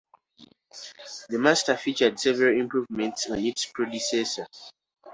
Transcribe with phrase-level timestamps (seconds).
[1.29, 4.47] The Master featured several improvements on its predecessor.